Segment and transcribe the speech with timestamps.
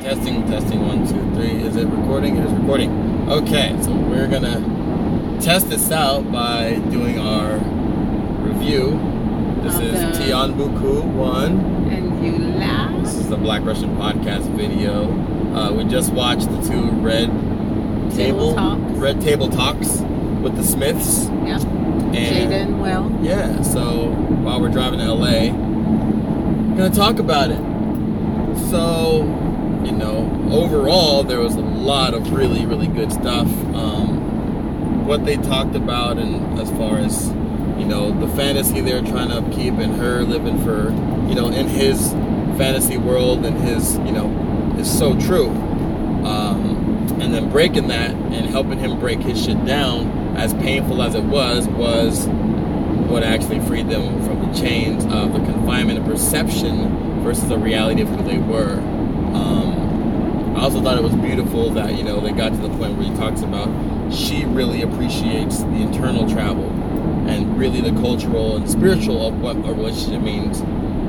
[0.00, 1.62] Testing, testing, one, two, three.
[1.62, 2.36] Is it recording?
[2.36, 2.90] It is recording.
[3.30, 7.58] Okay, so we're gonna test this out by doing our
[8.46, 8.98] review.
[9.62, 11.88] This is the- Tian Buku 1.
[11.90, 12.90] And you laugh.
[13.04, 15.08] This is the Black Russian podcast video.
[15.54, 17.30] Uh, we just watched the two Red
[18.14, 18.92] Table Table, Talks.
[18.98, 20.02] Red Table Talks
[20.42, 21.30] with the Smiths.
[21.46, 21.58] Yeah.
[21.60, 24.08] And Jaden, well, Yeah, so
[24.42, 25.50] while we're driving to LA,
[26.76, 27.60] gonna talk about it.
[28.70, 29.26] So,
[29.84, 33.46] you know, overall, there was a lot of really, really good stuff.
[33.74, 37.28] Um, what they talked about, and as far as,
[37.78, 40.90] you know, the fantasy they're trying to upkeep, and her living for,
[41.28, 42.12] you know, in his
[42.56, 44.30] fantasy world, and his, you know,
[44.78, 45.50] is so true.
[46.24, 46.82] Um,
[47.20, 51.24] and then breaking that and helping him break his shit down, as painful as it
[51.24, 52.26] was, was
[53.08, 58.00] what actually freed them from the chains of the confinement and perception versus the reality
[58.02, 58.78] of who they were.
[59.34, 59.63] Um,
[60.64, 63.14] also thought it was beautiful that you know they got to the point where he
[63.16, 63.68] talks about
[64.10, 66.70] she really appreciates the internal travel
[67.28, 70.60] and really the cultural and spiritual of what a relationship means,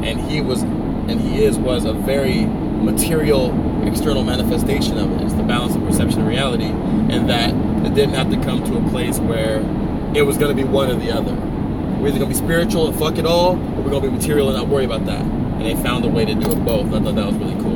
[0.05, 3.49] and he was and he is was a very material
[3.87, 5.21] external manifestation of it.
[5.21, 7.51] It's the balance of perception and reality, and that
[7.85, 9.59] it didn't have to come to a place where
[10.15, 11.33] it was going to be one or the other.
[11.33, 14.15] We're either going to be spiritual and fuck it all, or we're going to be
[14.15, 15.21] material and not worry about that.
[15.21, 16.87] And they found a way to do it both.
[16.87, 17.74] I thought that was really cool.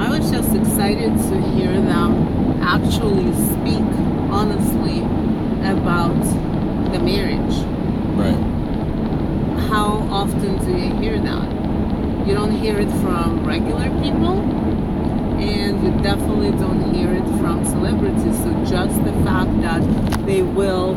[0.00, 3.84] I was just excited to hear them actually speak
[4.32, 5.00] honestly
[5.68, 6.18] about
[6.92, 7.56] the marriage.
[8.16, 9.68] Right.
[9.68, 12.26] How often do you hear that?
[12.26, 14.40] You don't hear it from regular people,
[15.38, 18.38] and you definitely don't hear it from celebrities.
[18.38, 19.82] So just the fact that
[20.26, 20.94] they will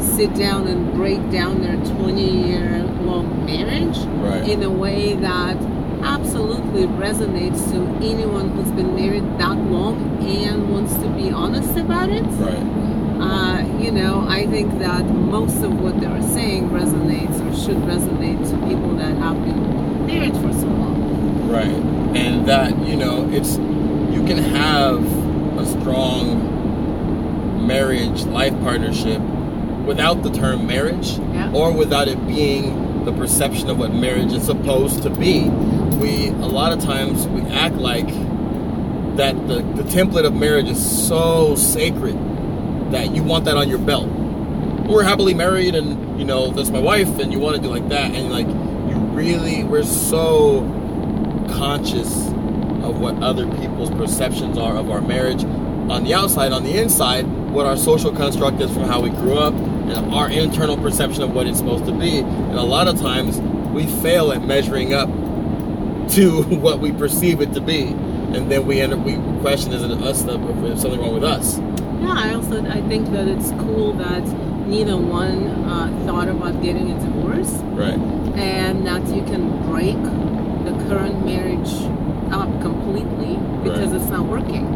[0.00, 4.48] sit down and break down their 20 year long marriage Right.
[4.48, 5.56] in a way that
[6.02, 12.10] absolutely resonates to anyone who's been married that long and wants to be honest about
[12.10, 12.22] it.
[12.22, 12.78] Right.
[13.20, 18.38] Uh, you know, I think that most of what they're saying resonates or should resonate
[18.50, 21.48] to people that have been married for so long.
[21.50, 21.66] Right.
[22.16, 25.02] And that, you know, it's, you can have
[25.58, 26.56] a strong
[27.66, 29.20] marriage, life partnership
[29.84, 31.50] without the term marriage Yeah.
[31.52, 35.48] or without it being the perception of what marriage is supposed to be.
[35.98, 38.08] We, a lot of times, we act like
[39.16, 42.16] that the, the template of marriage is so sacred
[42.92, 44.06] that you want that on your belt.
[44.06, 47.88] We're happily married and, you know, that's my wife and you want to do like
[47.88, 48.12] that.
[48.12, 50.60] And like, you really, we're so
[51.50, 56.78] conscious of what other people's perceptions are of our marriage on the outside, on the
[56.78, 59.54] inside, what our social construct is from how we grew up,
[59.90, 62.18] and our internal perception of what it's supposed to be.
[62.18, 63.38] And a lot of times
[63.72, 65.08] we fail at measuring up
[66.12, 67.82] to what we perceive it to be.
[67.88, 71.14] And then we end up, we question is it us that, if there's something wrong
[71.14, 71.58] with us?
[71.58, 74.22] Yeah, I also I think that it's cool that
[74.68, 77.98] neither one uh, thought about getting a divorce Right.
[78.38, 81.72] and that you can break the current marriage
[82.30, 84.00] up completely because Right.
[84.00, 84.66] it's not working.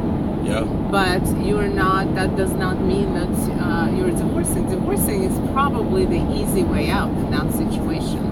[0.44, 0.64] Yeah.
[0.90, 3.32] but you're not that does not mean that
[3.66, 8.22] uh, you're divorcing divorcing is probably the easy way out in that situation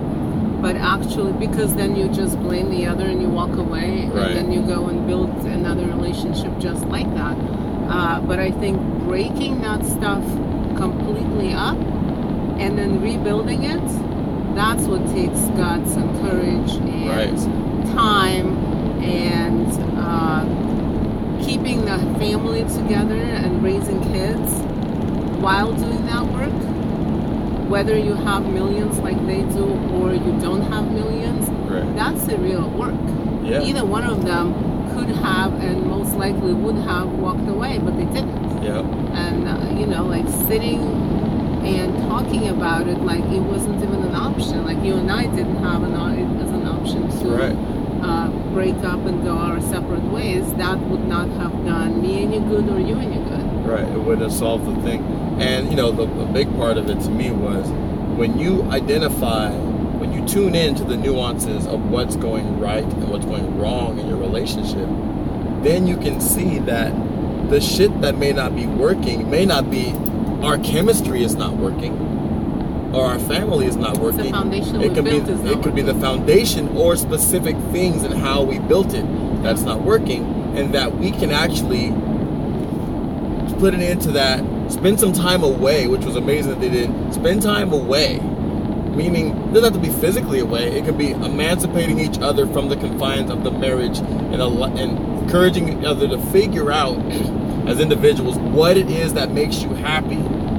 [0.64, 4.26] but actually because then you just blame the other and you walk away Right.
[4.28, 7.36] and then you go and build another relationship just like that
[7.96, 8.76] uh, but i think
[9.10, 10.22] breaking that stuff
[10.84, 11.78] completely up
[12.64, 13.86] and then rebuilding it
[14.60, 17.40] that's what takes guts and courage and Right.
[17.96, 18.48] time
[19.02, 19.66] and
[19.96, 20.29] uh,
[21.98, 24.52] the family together and raising kids
[25.42, 26.52] while doing that work,
[27.68, 29.64] whether you have millions like they do
[29.94, 31.96] or you don't have millions, Right.
[31.96, 32.94] that's the real work.
[33.42, 33.62] Yeah.
[33.62, 34.54] Either one of them
[34.94, 38.62] could have and most likely would have walked away, but they didn't.
[38.62, 38.80] Yeah.
[39.14, 40.80] And, uh, you know, like sitting
[41.64, 44.64] and talking about it like it wasn't even an option.
[44.64, 47.79] Like you and I didn't have an, it as an option to Right.
[48.52, 52.68] Break up and go our separate ways, that would not have done me any good
[52.68, 53.66] or you any good.
[53.66, 55.02] Right, it would have solved the thing.
[55.40, 57.68] And you know, the, the big part of it to me was
[58.16, 63.08] when you identify, when you tune in to the nuances of what's going right and
[63.08, 64.88] what's going wrong in your relationship,
[65.62, 66.90] then you can see that
[67.50, 69.92] the shit that may not be working may not be
[70.42, 72.09] our chemistry is not working
[72.92, 74.34] or our family is not working.
[74.34, 78.94] it could be it could be the foundation or specific things and how we built
[78.94, 79.04] it
[79.42, 80.24] that's not working
[80.56, 81.90] and that we can actually
[83.58, 84.38] put it into that
[84.70, 88.18] spend some time away which was amazing that they did spend time away
[88.96, 90.76] meaning it doesn't have to be physically away.
[90.76, 95.78] It could be emancipating each other from the confines of the marriage and, and encouraging
[95.78, 96.98] each other to figure out
[97.66, 100.16] as individuals what it is that makes you happy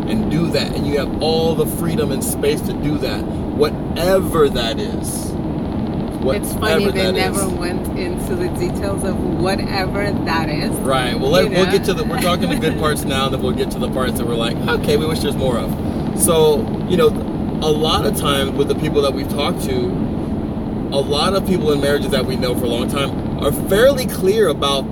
[0.09, 0.75] and do that.
[0.75, 5.31] And you have all the freedom and space to do that, whatever that is.
[5.31, 7.51] it's funny they never is.
[7.53, 10.71] went into the details of whatever that is.
[10.80, 11.19] Right.
[11.19, 12.03] Well, let, we'll get to the.
[12.03, 14.36] We're talking the good parts now, and then we'll get to the parts that we're
[14.36, 16.19] like, okay, we wish there's more of.
[16.19, 19.75] So, you know, a lot of times with the people that we've talked to,
[20.92, 24.06] a lot of people in marriages that we know for a long time are fairly
[24.06, 24.83] clear about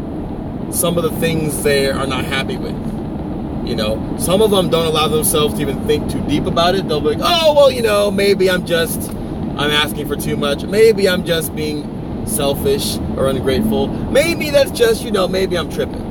[0.74, 2.76] some of the things they are not happy with.
[3.70, 6.88] You know, some of them don't allow themselves to even think too deep about it.
[6.88, 10.64] They'll be like, oh, well, you know, maybe I'm just, I'm asking for too much.
[10.64, 13.88] Maybe I'm just being selfish or ungrateful.
[13.88, 16.02] Maybe that's just, you know, maybe I'm tripping.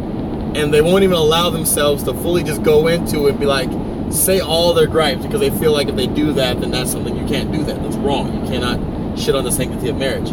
[0.56, 3.68] And they won't even allow themselves to fully just go into it and be like,
[4.12, 7.16] say all their gripes because they feel like if they do that, then that's something
[7.16, 7.82] you can't do that.
[7.82, 8.44] That's wrong.
[8.44, 10.30] You cannot shit on the sanctity of marriage.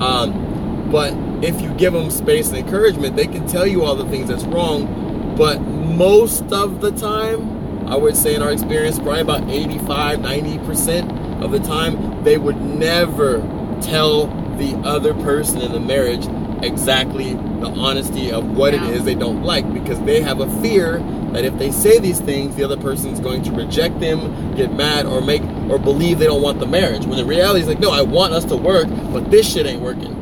[0.00, 1.12] Um, but
[1.44, 4.44] if you give them space and encouragement, they can tell you all the things that's
[4.44, 5.07] wrong.
[5.38, 11.42] But most of the time, I would say in our experience, probably about 85, 90%
[11.42, 13.38] of the time, they would never
[13.80, 14.26] tell
[14.58, 16.26] the other person in the marriage
[16.64, 18.88] exactly the honesty of what Yeah.
[18.88, 21.00] it is they don't like because they have a fear
[21.32, 25.06] that if they say these things, the other person's going to reject them, get mad,
[25.06, 27.06] or make or believe they don't want the marriage.
[27.06, 29.82] When the reality is like, no, I want us to work, but this shit ain't
[29.82, 30.14] working.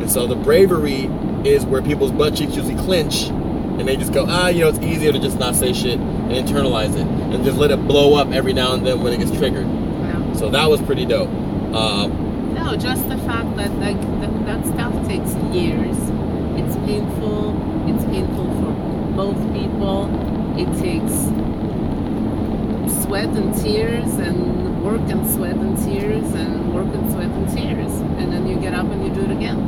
[0.00, 1.08] And so the bravery
[1.44, 3.30] is where people's butt cheeks usually clench
[3.78, 6.32] and they just go, ah, you know, it's easier to just not say shit and
[6.32, 9.30] internalize it and just let it blow up every now and then when it gets
[9.36, 9.66] triggered.
[9.66, 10.32] Yeah.
[10.34, 11.28] So that was pretty dope.
[11.74, 15.96] Um, No, just the fact that like that, that stuff takes years.
[16.60, 17.54] It's painful.
[17.88, 18.72] It's painful for
[19.14, 20.08] both people.
[20.58, 21.14] It takes
[23.04, 27.92] sweat and tears and work and sweat and tears and work and sweat and tears.
[28.18, 29.58] And then you get up and you do it again.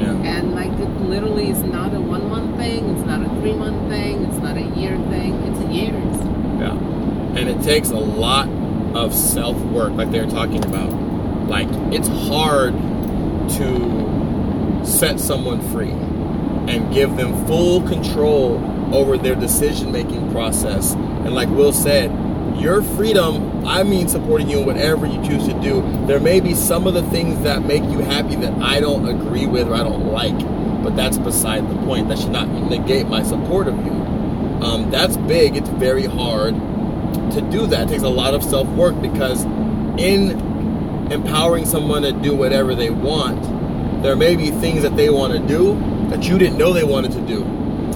[0.00, 0.36] yeah.
[0.36, 3.88] And like it literally is not a one month thing, it's not a three month
[3.90, 6.16] thing, it's not a year thing, it's years.
[6.60, 6.76] Yeah.
[7.38, 8.48] And it takes a lot
[8.94, 10.92] of self work, like they were talking about.
[11.48, 12.74] Like, it's hard
[13.52, 18.62] to set someone free and give them full control
[18.94, 20.92] over their decision making process.
[20.92, 22.10] And, like Will said,
[22.60, 25.80] your freedom, I mean supporting you in whatever you choose to do.
[26.06, 29.46] There may be some of the things that make you happy that I don't agree
[29.46, 30.38] with or I don't like,
[30.82, 32.08] but that's beside the point.
[32.08, 33.92] That should not negate my support of you.
[34.62, 35.56] Um, that's big.
[35.56, 36.54] It's very hard
[37.32, 37.86] to do that.
[37.86, 39.44] It takes a lot of self work because
[39.98, 40.40] in
[41.12, 43.42] empowering someone to do whatever they want,
[44.02, 45.74] there may be things that they want to do
[46.10, 47.40] that you didn't know they wanted to do.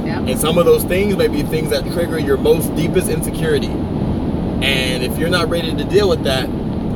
[0.04, 0.20] Yeah.
[0.20, 3.68] And some of those things may be things that trigger your most deepest insecurity.
[3.68, 6.48] And if you're not ready to deal with that,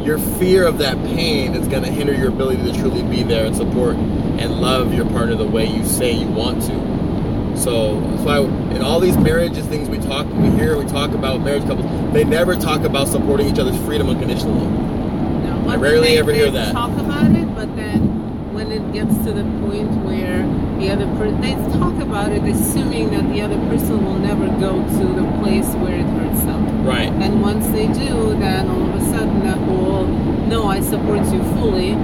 [0.05, 3.47] your fear of that pain is going to hinder your ability to truly be there
[3.47, 3.97] and support
[4.39, 7.57] and love your partner the way you say you want to.
[7.57, 11.41] So that's why in all these marriages things we talk, we hear, we talk about
[11.41, 14.67] marriage couples, they never talk about supporting each other's freedom unconditionally.
[14.67, 16.73] No, I rarely ever hear that.
[16.73, 20.45] Talk about it, but then when it gets to the point where
[20.79, 24.77] the other person, they talk about it, assuming that the other person will never go
[24.77, 26.87] to the place where it hurts them.
[26.87, 27.09] Right.
[27.09, 30.07] And once they do, then all of a sudden that whole
[30.47, 31.95] "no, I support you fully"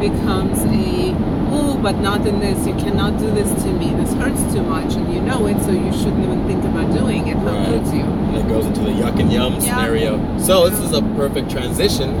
[0.00, 1.12] becomes a
[1.50, 2.66] "oh, but not in this.
[2.66, 3.90] You cannot do this to me.
[3.94, 7.28] This hurts too much, and you know it, so you shouldn't even think about doing
[7.28, 7.36] it.
[7.38, 7.66] How Right.
[7.68, 9.58] could you?" And it goes into the yuck and yum Yeah.
[9.60, 10.20] scenario.
[10.38, 12.14] So this is a perfect transition.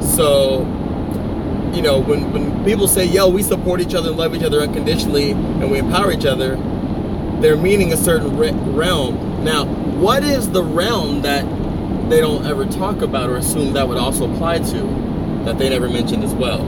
[0.00, 0.66] So,
[1.74, 4.60] you know, when, when people say, yo, we support each other and love each other
[4.60, 6.58] unconditionally and we empower each other,
[7.40, 9.42] they're meaning a certain re- realm.
[9.44, 11.44] Now, what is the realm that
[12.10, 15.88] they don't ever talk about or assume that would also apply to that they never
[15.88, 16.60] mentioned as well?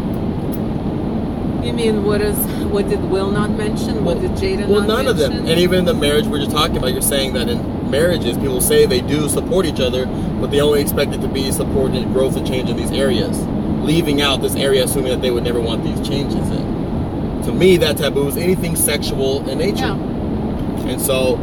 [1.67, 4.05] You mean what is what did Will not mention?
[4.05, 5.33] What did Jada Well, none of them.
[5.33, 8.61] And even in the marriage we're just talking about, you're saying that in marriages, people
[8.61, 10.07] say they do support each other,
[10.41, 13.41] but they only expect it to be support and growth and change in these areas,
[13.85, 17.43] leaving out this area, assuming that they would never want these changes in.
[17.47, 19.79] To me, that taboo is anything sexual in nature.
[19.79, 20.89] Yeah.
[20.89, 21.37] And so,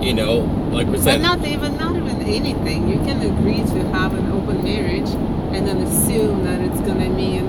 [0.00, 0.38] you know,
[0.72, 2.88] like we But said, not even not even anything.
[2.88, 5.08] You can agree to have an open marriage
[5.54, 7.46] and then assume that it's gonna mean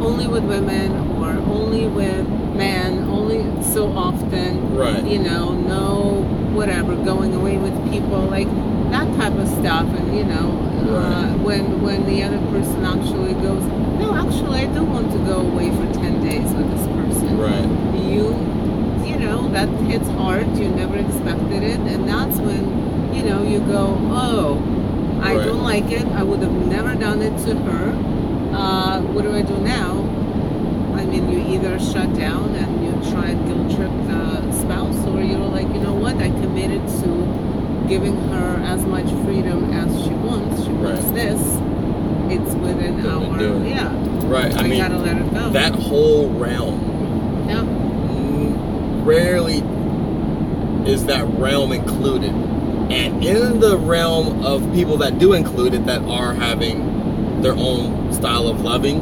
[0.00, 4.74] only with women or only with men, only so often.
[4.76, 5.04] Right.
[5.04, 6.22] You know, no
[6.54, 8.48] whatever, going away with people, like
[8.90, 10.48] that type of stuff and you know,
[10.96, 13.62] uh, when when the other person actually goes,
[14.00, 17.68] No, actually I don't want to go away for ten days with this person right,
[18.10, 18.24] you
[19.06, 23.58] you know that hits hard you never expected it and that's when you know you
[23.60, 24.58] go oh
[25.22, 25.44] i Right.
[25.46, 27.92] don't like it i would have never done it to her
[28.52, 29.92] uh, what do I do now?
[31.20, 35.38] Mean, you either shut down and you try and guilt trip the spouse, or you're
[35.38, 36.16] like, you know what?
[36.16, 40.62] I committed to giving her as much freedom as she wants.
[40.64, 41.14] She wants Right.
[41.14, 41.40] this.
[42.30, 43.68] It's within we our it.
[43.68, 43.92] yeah.
[44.26, 44.54] Right.
[44.54, 45.50] I, I, mean, gotta let it go.
[45.50, 46.78] that whole realm
[47.48, 47.64] yeah.
[49.04, 49.62] rarely
[50.90, 52.30] is that realm included.
[52.90, 58.12] And in the realm of people that do include it, that are having their own
[58.12, 59.00] style of loving,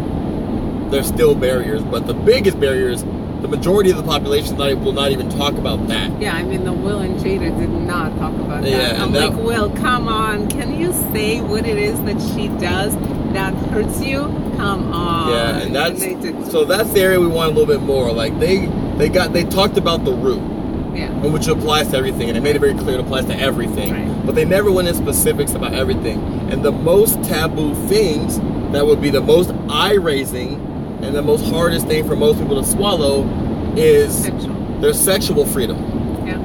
[0.91, 1.83] there's still barriers.
[1.83, 3.03] But the biggest barriers,
[3.43, 6.21] the majority of the population not, will not even talk about that.
[6.21, 8.71] Yeah, I mean, the Will and Jada did not talk about that.
[8.71, 10.49] Yeah, I'm and that- like, Will, come on.
[10.49, 12.95] Can you say what it is that she does
[13.33, 14.21] that hurts you?
[14.57, 15.31] Come on.
[15.33, 16.51] Yeah, and that's did.
[16.51, 18.11] so that's the area we want a little bit more.
[18.11, 18.67] Like they
[18.97, 20.41] they got they talked about the root.
[20.97, 21.09] yeah.
[21.09, 23.93] and which applies to everything, and they made it very clear it applies to everything.
[23.93, 24.27] Right.
[24.27, 26.19] But they never went in specifics about everything.
[26.51, 28.41] And the most taboo things
[28.73, 30.59] that would be the most eye raising
[31.03, 33.25] and the most hardest thing for most people to swallow
[33.77, 34.81] is Sexual.
[34.81, 35.77] their sexual freedom.
[36.27, 36.39] Yeah.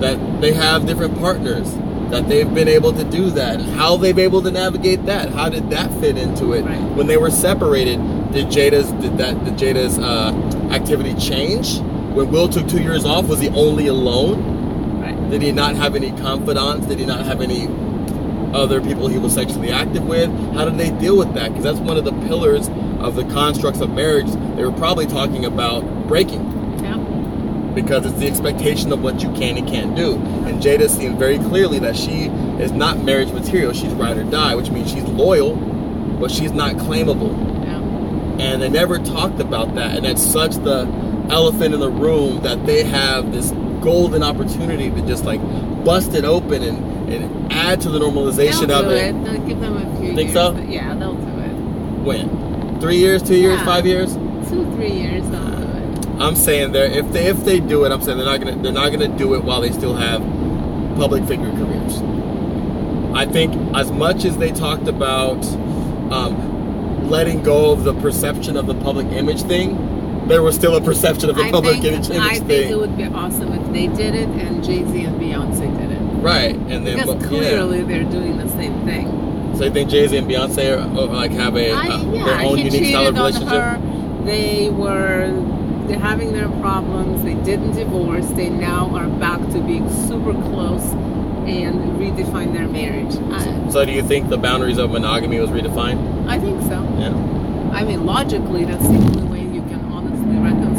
[0.00, 1.72] That they have different partners,
[2.10, 5.70] that they've been able to do that, how they've able to navigate that, how did
[5.70, 6.62] that fit into it?
[6.62, 6.80] Right.
[6.96, 7.96] When they were separated,
[8.32, 10.32] did Jada's did that did Jada's uh,
[10.70, 11.78] activity change?
[12.14, 15.00] When Will took two years off, was he only alone?
[15.00, 15.30] Right.
[15.30, 16.86] Did he not have any confidants?
[16.86, 17.66] Did he not have any
[18.54, 20.30] other people he was sexually active with?
[20.54, 21.48] How did they deal with that?
[21.48, 22.68] Because that's one of the pillars
[23.00, 24.26] of the constructs of marriage.
[24.56, 26.42] They were probably talking about breaking
[26.82, 26.96] Yeah.
[27.74, 30.14] because it's the expectation of what you can and can't do.
[30.46, 32.26] And Jada seen very clearly that she
[32.60, 33.72] is not marriage material.
[33.72, 35.56] She's ride or die, which means she's loyal,
[36.20, 37.32] but she's not claimable.
[37.66, 38.44] Yeah.
[38.46, 39.96] And they never talked about that.
[39.96, 40.86] And that's such the
[41.30, 43.50] elephant in the room that they have this
[43.82, 45.40] golden opportunity to just like
[45.84, 49.14] bust it open and, and add to the normalization they'll of do it.
[49.14, 49.24] it.
[49.24, 50.32] They'll give them a few Think years.
[50.34, 50.56] so?
[50.68, 51.52] Yeah, they'll do it.
[52.04, 52.80] When?
[52.80, 53.64] Three years, two years, Yeah.
[53.64, 54.14] five years?
[54.48, 56.08] Two, three years, they'll do it.
[56.20, 58.72] I'm saying they're if they if they do it, I'm saying they're not gonna they're
[58.72, 60.20] not gonna do it while they still have
[60.96, 62.00] public figure careers.
[63.14, 65.44] I think as much as they talked about
[66.10, 70.80] um, letting go of the perception of the public image thing, there was still a
[70.80, 73.72] perception of the I public think, image, image I think it would be awesome if
[73.72, 75.85] they did it and Jay Z and Beyonce did.
[76.22, 77.28] Right, and then Because but- yeah.
[77.28, 79.54] clearly they're doing the same thing.
[79.56, 82.24] So you think Jay Z and Beyonce are, uh, like have a I, uh, yeah,
[82.24, 83.48] their own unique style of relationship?
[83.48, 84.22] her.
[84.24, 85.32] They were
[85.86, 87.22] they're having their problems.
[87.22, 88.26] They didn't divorce.
[88.30, 90.82] They now are back to being super close
[91.46, 93.14] and redefine their marriage.
[93.32, 96.26] I, So do you think the boundaries of monogamy was redefined?
[96.28, 96.82] I think so.
[96.98, 97.14] Yeah.
[97.72, 99.35] I mean, logically, that's the only way you can honestly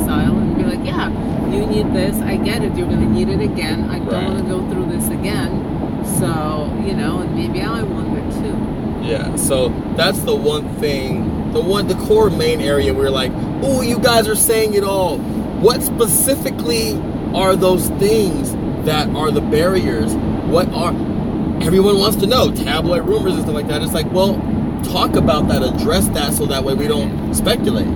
[0.08, 1.10] reconcile and be like, yeah,
[1.52, 2.16] you need this.
[2.22, 2.76] I get it.
[2.76, 3.90] You're going to need it again.
[3.90, 4.28] I don't Right.
[4.28, 5.64] want to go through this again.
[6.20, 9.08] So, you know, and maybe I want it too.
[9.08, 13.82] Yeah, so that's the one thing, the one, the core main area where like, oh,
[13.82, 15.18] you guys are saying it all.
[15.18, 16.94] What specifically
[17.34, 18.54] are those things
[18.86, 20.14] that are the barriers?
[20.50, 20.92] What are,
[21.62, 23.82] everyone wants to know, tabloid rumors and stuff like that.
[23.82, 24.36] It's like, well,
[24.84, 27.88] talk about that, address that so that way we don't speculate.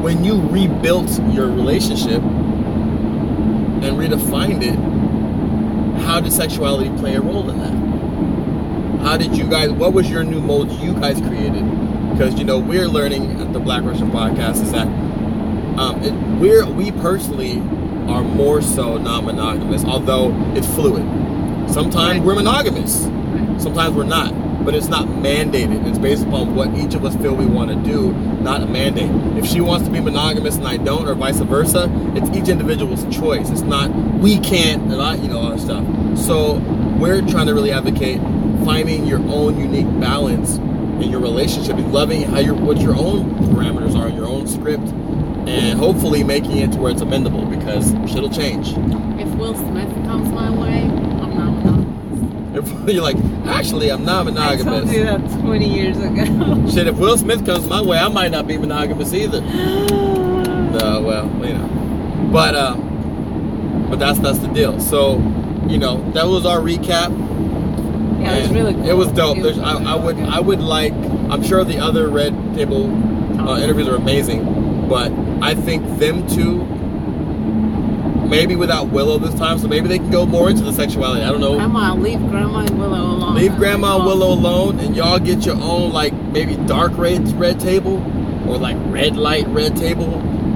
[0.00, 4.78] When you rebuilt your relationship and redefined it,
[6.02, 9.04] how did sexuality play a role in that?
[9.04, 9.70] How did you guys?
[9.70, 11.64] What was your new mold you guys created?
[12.12, 14.86] Because you know we're learning at the Black Russian podcast is that
[15.78, 17.58] um, it, we're we personally
[18.08, 21.04] are more so non-monogamous, although it's fluid.
[21.70, 23.02] Sometimes we're monogamous,
[23.62, 25.86] sometimes we're not, but it's not mandated.
[25.86, 29.10] It's based upon what each of us feel we want to do, not a mandate.
[29.36, 33.04] If she wants to be monogamous and I don't, or vice versa, it's each individual's
[33.14, 33.50] choice.
[33.50, 35.84] It's not we can't, and I, you know, all that stuff.
[36.18, 36.54] So
[36.98, 38.20] we're trying to really advocate
[38.64, 43.30] finding your own unique balance in your relationship and loving how your what your own
[43.54, 44.86] parameters are, your own script,
[45.48, 48.68] and hopefully making it to where it's amendable because shit'll change.
[49.20, 52.32] If Will Smith comes my way, I'm not monogamous.
[52.32, 53.16] If you're like,
[53.46, 54.66] actually, I'm not monogamous.
[54.66, 56.68] I told you that 20 years ago.
[56.70, 59.40] Shit, if Will Smith comes my way, I might not be monogamous either.
[60.70, 64.78] No, well, you know, but um, but that's that's the deal.
[64.78, 65.16] So,
[65.66, 67.10] you know, that was our recap.
[68.20, 68.88] yeah, it was really cool.
[68.88, 69.38] It was dope.
[69.38, 70.28] It There's, was I, I would good.
[70.28, 70.92] I would like.
[71.28, 72.86] I'm sure the other Red Table
[73.40, 75.10] uh, interviews are amazing, but
[75.42, 76.60] I think them two.
[78.30, 81.22] Maybe without Willow this time, so maybe they can go more into the sexuality.
[81.22, 81.56] I don't know.
[81.56, 83.34] Grandma, leave Grandma and Willow alone.
[83.34, 87.58] Leave Grandma and Willow alone, and y'all get your own like maybe dark red red
[87.58, 87.96] table,
[88.48, 90.14] or like red light red table,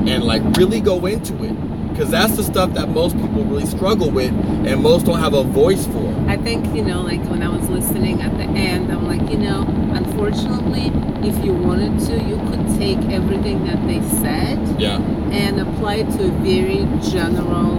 [0.09, 1.74] and like really go into it.
[1.95, 4.33] Because that's the stuff that most people really struggle with
[4.67, 6.13] and most don't have a voice for.
[6.27, 9.39] I think, you know, like when I was listening at the end, I'm like, you
[9.39, 9.63] know,
[9.95, 10.91] unfortunately,
[11.27, 14.97] if you wanted to, you could take everything that they said Yeah.
[15.31, 17.79] and apply it to very general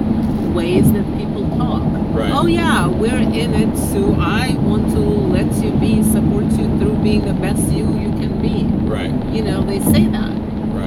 [0.54, 1.84] ways that people talk.
[2.16, 2.32] Right.
[2.34, 6.96] Oh yeah, we're in it, so I want to let you be, support you through
[7.04, 8.64] being the best you you can be.
[8.90, 9.12] Right.
[9.34, 10.35] You know, they say that.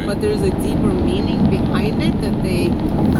[0.08, 2.68] But there's a deeper meaning behind it that they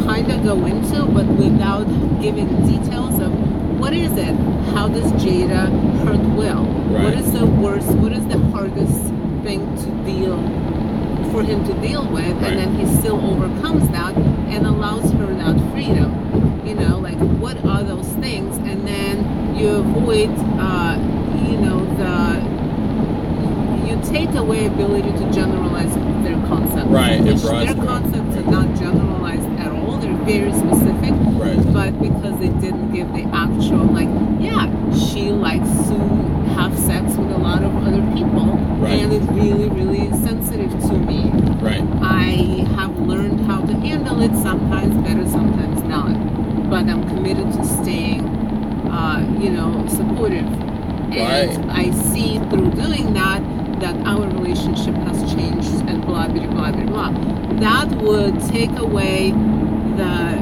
[0.07, 1.85] kind of go into, but without
[2.23, 3.31] giving details of
[3.79, 4.35] what is it?
[4.75, 5.69] How does Jada
[6.05, 6.65] hurt Will?
[6.65, 7.19] What Right.
[7.19, 7.91] is the worst?
[7.91, 9.03] What is the hardest
[9.45, 10.39] thing to deal
[11.31, 12.25] for him to deal with?
[12.41, 12.53] Right.
[12.53, 14.17] And then he still overcomes that
[14.49, 16.11] and allows her that freedom.
[16.65, 18.57] You know, like what are those things?
[18.67, 20.97] And then you avoid, uh,
[21.51, 22.58] you know, the
[23.89, 26.89] you take away ability to generalize their concepts.
[26.89, 29.97] Right, Which their concepts are not generalized at all.
[29.97, 31.15] They're very specific.
[31.41, 31.73] Right.
[31.73, 34.09] But because they didn't give the actual, like,
[34.41, 35.99] yeah, she likes to
[36.59, 38.47] have sex with a lot of other people,
[38.79, 39.01] Right.
[39.01, 41.31] and it's really, really sensitive to me.
[41.63, 41.83] Right.
[42.03, 44.35] I have learned how to handle it.
[44.37, 46.13] Sometimes better, sometimes not.
[46.69, 48.25] But I'm committed to staying,
[48.91, 50.47] uh, you know, supportive.
[51.11, 51.87] And Right.
[51.87, 53.41] I see through doing that
[53.81, 57.11] that our relationship has changed and blah blah blah blah blah.
[57.61, 60.39] That would take away the,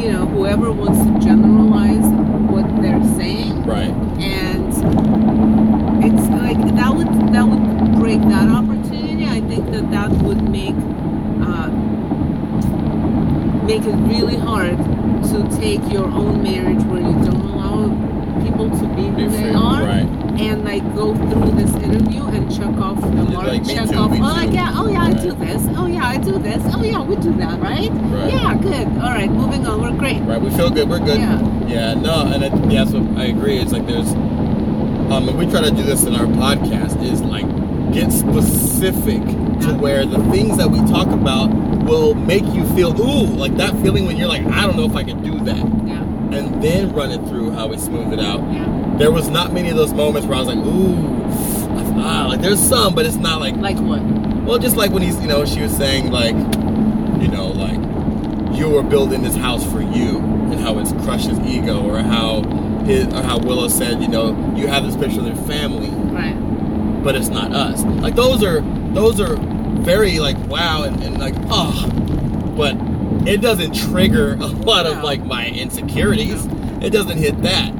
[0.00, 2.04] you know, whoever wants to generalize
[2.50, 3.90] what they're saying Right.
[4.20, 4.66] and
[6.04, 9.24] it's like that would that would break that opportunity.
[9.26, 10.76] I think that that would make
[11.46, 11.68] uh,
[13.64, 14.76] make it really hard
[15.30, 17.88] to take your own marriage where you don't allow
[18.44, 20.23] people to be who they are right.
[20.38, 24.10] And like go through this interview and check off the mark, like, check too, off.
[24.12, 24.52] Oh too.
[24.52, 25.62] yeah, oh yeah, I do this.
[25.76, 26.62] Oh yeah, I do this.
[26.74, 27.90] Oh yeah, we do that, right?
[27.90, 28.32] Right.
[28.32, 28.86] Yeah, good.
[29.02, 29.80] All right, moving on.
[29.82, 30.20] We're great.
[30.22, 30.40] Right.
[30.40, 30.88] We feel good.
[30.88, 31.18] We're good.
[31.18, 31.66] Yeah.
[31.66, 31.94] Yeah.
[31.94, 32.26] No.
[32.32, 32.84] And it, yeah.
[32.84, 33.58] So I agree.
[33.58, 37.46] It's like there's, um, and we try to do this in our podcast is like
[37.92, 39.22] get specific
[39.60, 41.48] to where the things that we talk about
[41.84, 44.96] will make you feel ooh like that feeling when you're like I don't know if
[44.96, 46.02] I can do that, Yeah,
[46.36, 48.40] and then run it through how we smooth it out.
[48.52, 48.80] yeah.
[48.98, 51.24] There was not many of those moments where I was like ooh.
[51.96, 54.00] Ah, like there's some, but it's not like Like what?
[54.44, 57.78] well, just like when he's, you know, she was saying like, you know, like
[58.58, 62.42] you were building this house for you, and how it's crushed his ego, or how
[62.84, 66.34] his, or how Willow said, you know, you have this picture of their family, Right.
[67.02, 67.82] but it's not us.
[67.84, 68.60] Like those are
[68.92, 69.36] those are
[69.82, 71.88] very like wow and, and like oh,
[72.56, 72.76] but
[73.26, 76.46] it doesn't trigger a lot of like my insecurities.
[76.82, 77.72] It doesn't hit that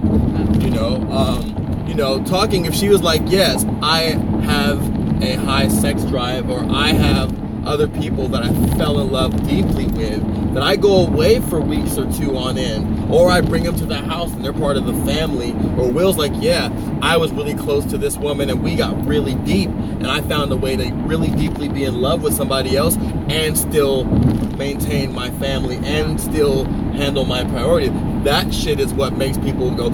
[1.15, 4.01] um, you know talking if she was like yes i
[4.45, 4.79] have
[5.23, 7.33] a high sex drive or i have
[7.67, 11.97] other people that i fell in love deeply with that i go away for weeks
[11.97, 14.85] or two on end or i bring them to the house and they're part of
[14.87, 16.69] the family or will's like yeah
[17.01, 20.53] i was really close to this woman and we got really deep and i found
[20.53, 22.97] a way to really deeply be in love with somebody else
[23.29, 24.05] and still
[24.57, 27.89] maintain my family and still handle my priority.
[28.25, 29.93] That shit is what makes people go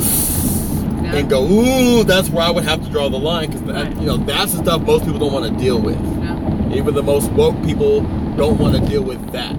[1.12, 1.18] Yeah.
[1.20, 3.96] and go, ooh, that's where I would have to draw the line because that, Right.
[4.00, 5.98] you know, that's the stuff most people don't want to deal with.
[6.22, 6.74] Yeah.
[6.74, 8.02] Even the most woke people
[8.36, 9.56] don't want to deal with that.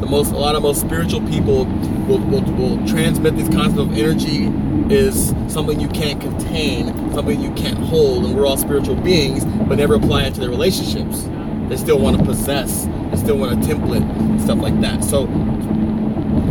[0.00, 1.64] The most, a lot of most spiritual people
[2.08, 4.46] will, will, will transmit this concept of energy
[4.92, 9.78] is something you can't contain, something you can't hold, and we're all spiritual beings, but
[9.78, 11.28] never apply it to their relationships.
[11.68, 15.04] They still want to possess, they still want a template, and stuff like that.
[15.04, 15.26] So,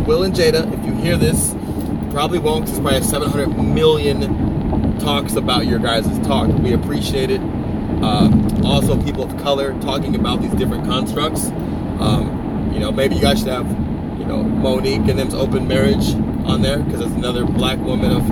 [0.06, 1.54] Will and Jada, if you hear this,
[2.12, 2.66] probably won't.
[2.66, 6.48] 'cause There's probably 700 million talks about your guys' talk.
[6.62, 7.40] We appreciate it.
[8.02, 8.30] Uh,
[8.64, 11.50] also, people of color talking about these different constructs.
[12.00, 13.66] Um, you know, maybe you guys should have,
[14.18, 18.22] you know, Mo'Nique and them's open marriage on there because there's another black woman of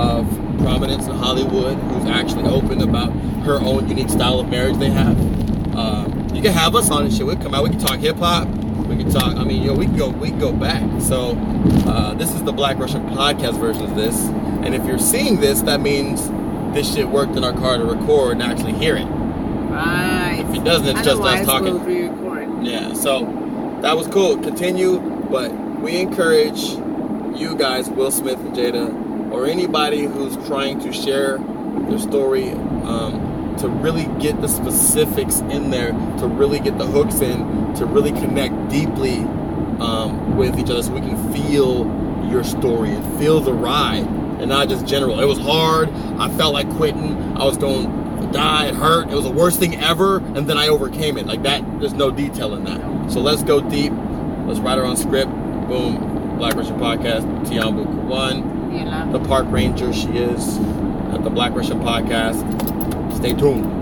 [0.00, 0.26] of
[0.58, 3.12] prominence in Hollywood who's actually open about
[3.44, 5.16] her own unique style of marriage they have.
[5.76, 7.26] Uh, you can have us on and shit.
[7.26, 7.62] We come out.
[7.62, 8.48] We can talk hip hop.
[8.82, 9.36] We can talk.
[9.36, 10.08] I mean, yo, we can go.
[10.08, 10.82] We can go back.
[11.00, 11.36] So
[11.86, 14.16] uh, this is the Black Russian podcast version of this.
[14.64, 16.28] And if you're seeing this, that means
[16.74, 19.04] this shit worked in our car to record and actually hear it.
[19.04, 20.44] Right.
[20.48, 21.84] If it doesn't, it's just us talking.
[21.84, 22.64] We'll.
[22.64, 23.24] Yeah, so
[23.82, 24.38] that was cool.
[24.38, 26.60] Continue, but we encourage
[27.36, 31.38] you guys, Will Smith and Jada, or anybody who's trying to share
[31.88, 37.20] their story, um, to really get the specifics in there, to really get the hooks
[37.20, 39.18] in, to really connect deeply
[39.78, 41.84] um, with each other so we can feel
[42.30, 44.06] your story and feel the ride
[44.42, 45.20] and not just general.
[45.20, 45.88] It was hard.
[46.18, 47.36] I felt like quitting.
[47.36, 47.86] I was going
[48.20, 48.66] to die.
[48.66, 49.08] It hurt.
[49.08, 50.18] It was the worst thing ever.
[50.18, 51.26] And then I overcame it.
[51.26, 53.12] Like that, there's no detail in that.
[53.12, 53.92] So let's go deep.
[54.46, 55.30] Let's write our own script.
[55.68, 60.58] Boom, Black Russian Podcast, Tiambu One, the park ranger she is
[61.14, 62.42] at the Black Russian Podcast.
[63.16, 63.81] Stay tuned.